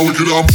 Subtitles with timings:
[0.00, 0.46] on, wicked on.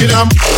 [0.00, 0.49] Get it,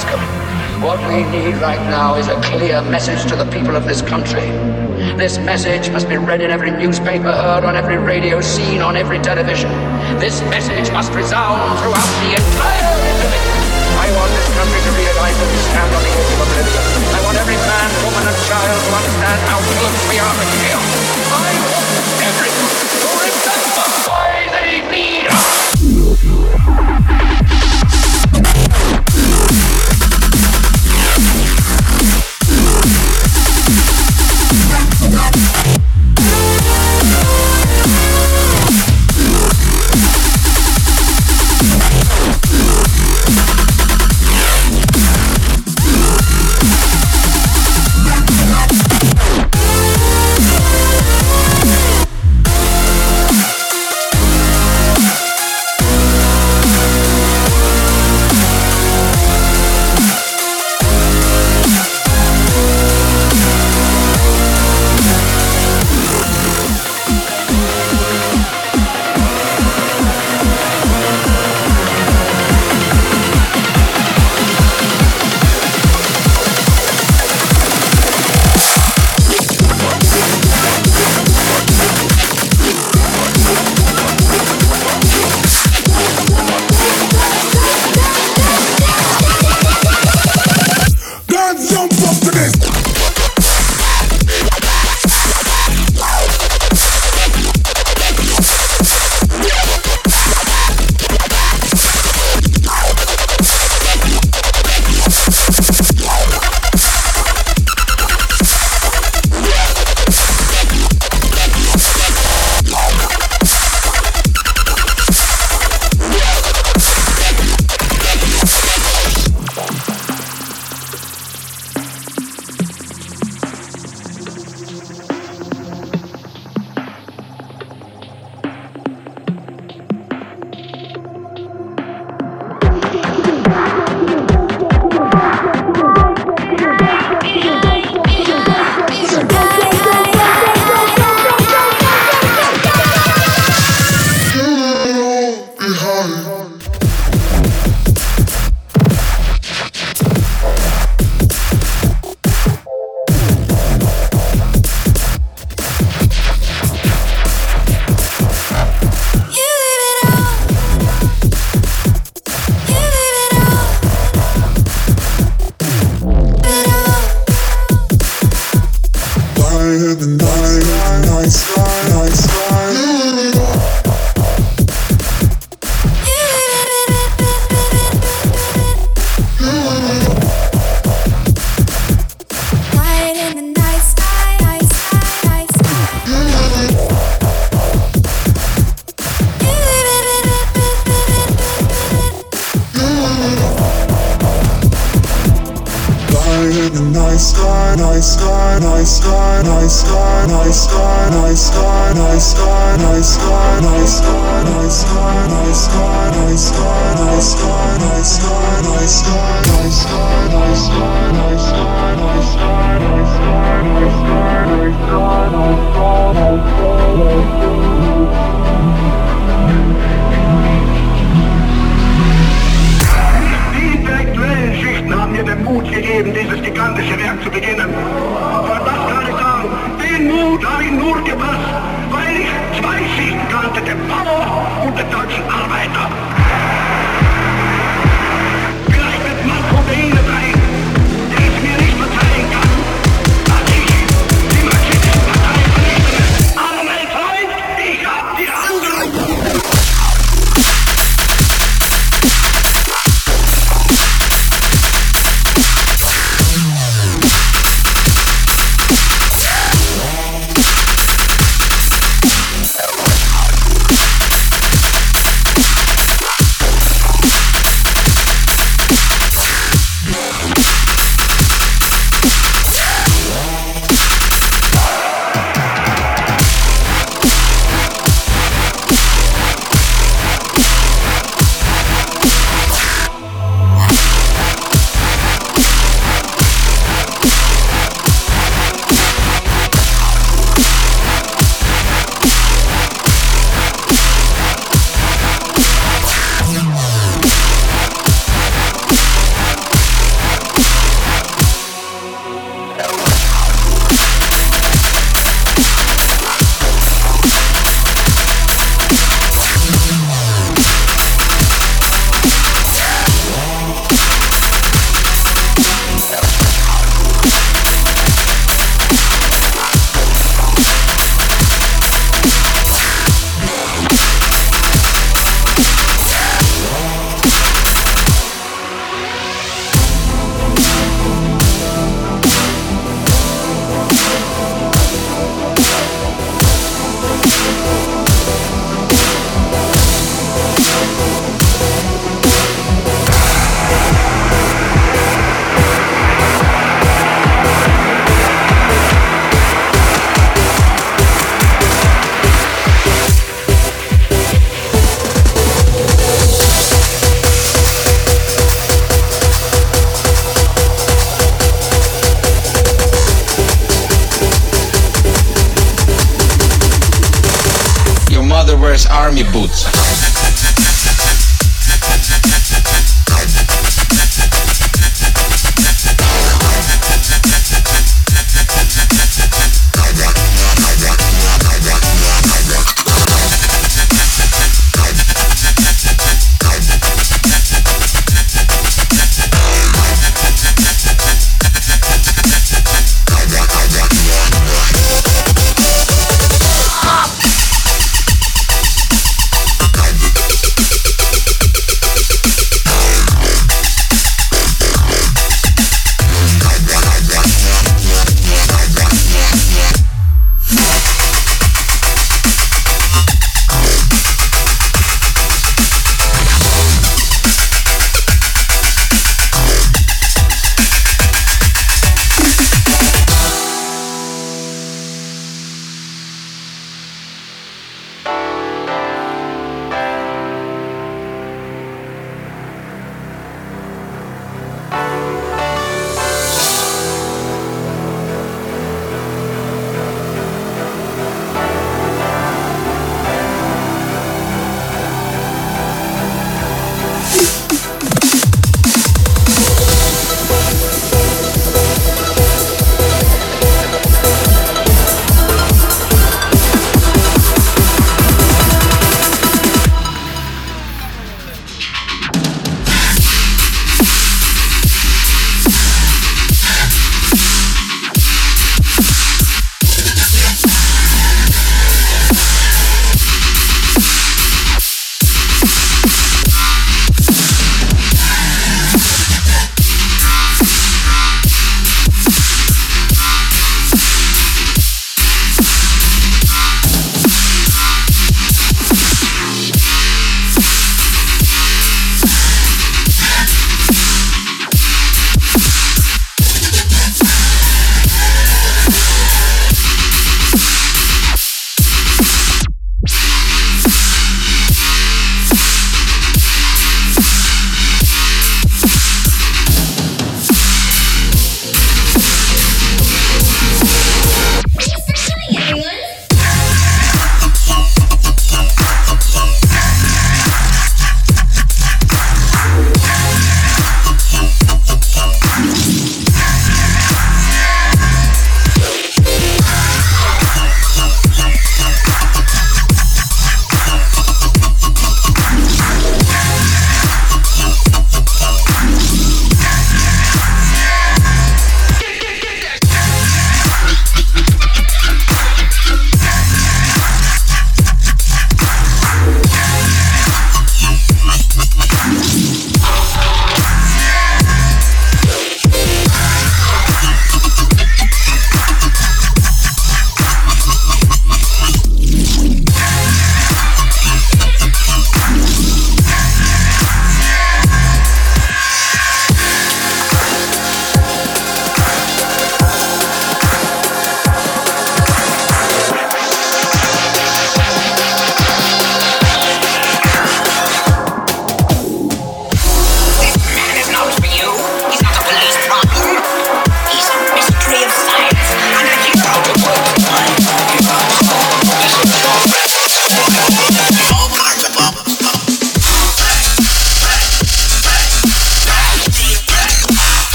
[0.00, 0.16] Mr.
[0.16, 4.00] Dascom, what we need right now is a clear message to the people of this
[4.00, 4.48] country.
[5.16, 9.18] This message must be read in every newspaper, heard on every radio, seen on every
[9.18, 9.70] television.
[10.18, 13.44] This message must resound throughout the entire internet.
[14.00, 16.84] I want this country to realize that we stand on the edge of oblivion.
[17.12, 21.19] I want every man, woman, and child to understand how close we are chaos.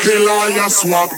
[0.00, 1.10] killer, you swap.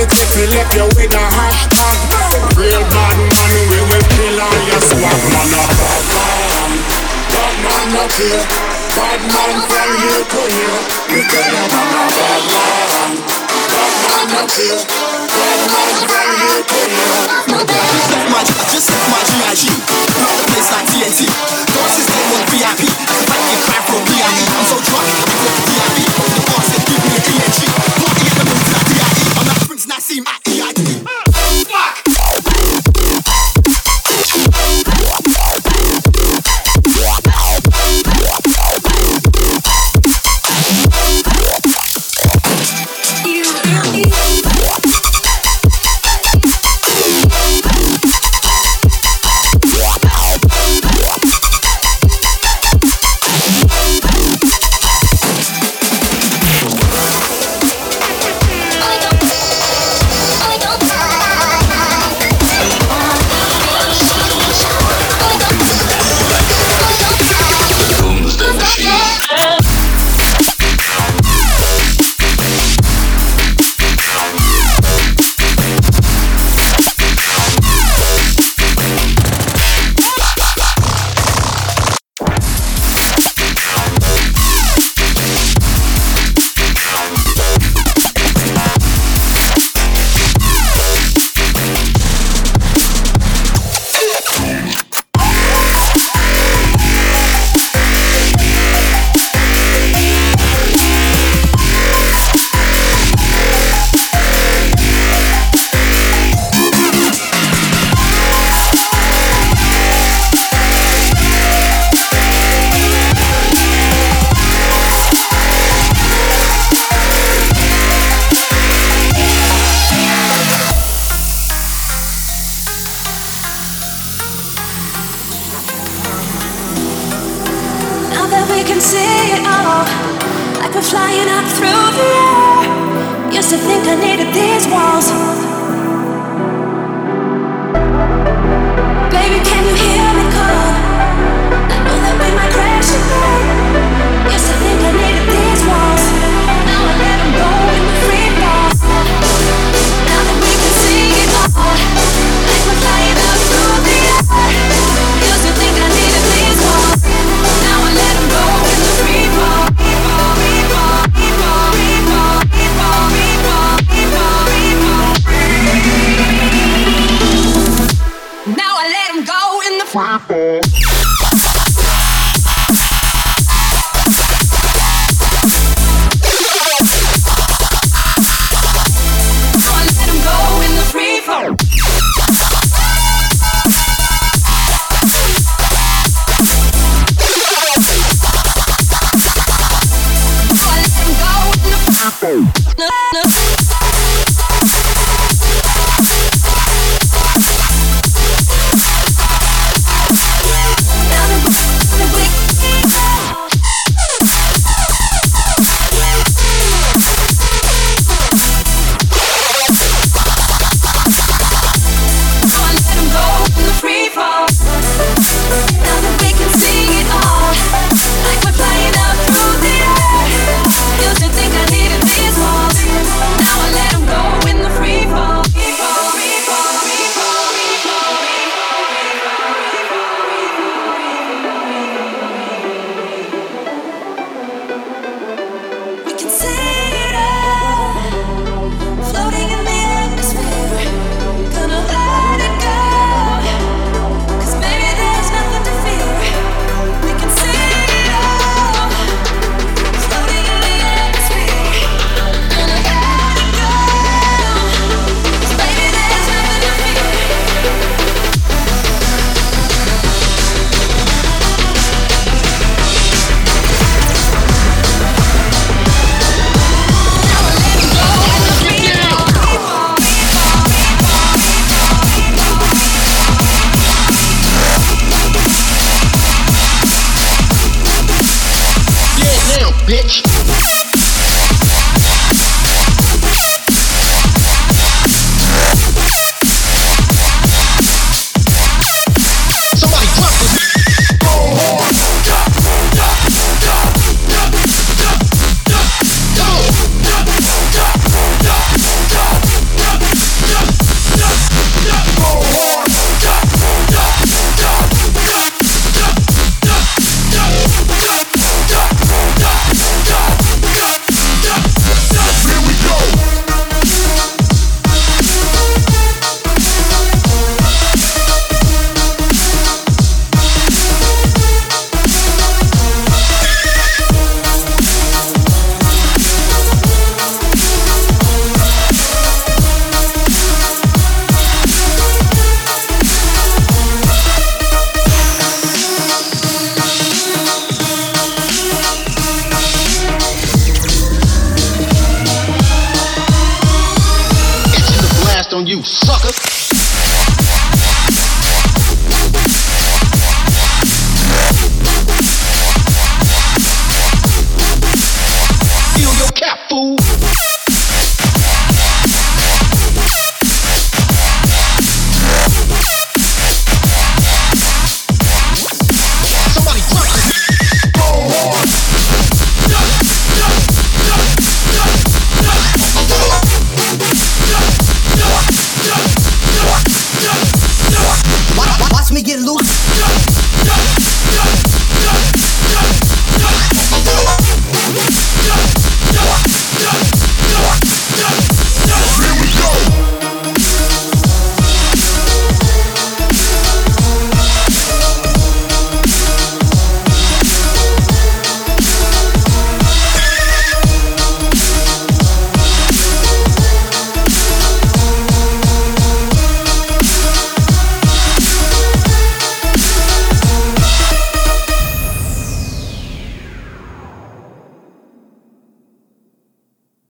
[0.00, 1.96] it if you left you with a hashtag.
[2.56, 5.48] Real bad man, we will kill all your swag, man.
[5.52, 6.72] Bad man,
[7.28, 8.44] bad man up here.
[8.96, 10.80] Bad man from here to here.
[11.12, 14.80] You tell man, a bad man, bad man up here.
[14.80, 17.20] Bad man from here to here.
[17.60, 18.40] Just like my,
[18.72, 19.64] just like my GIG.
[20.16, 21.20] Not place like TNT.
[21.92, 22.82] System on VIP.
[22.88, 25.98] I'm so drunk, I'm with VIP.
[26.08, 27.60] The boss that give me the ENG.
[28.00, 28.89] Party at the moon tonight
[30.10, 30.39] see my